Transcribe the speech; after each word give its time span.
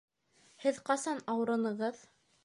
Һеҙ 0.63 0.79
ҡасан 0.87 1.21
ауырынығыҙ? 1.33 2.01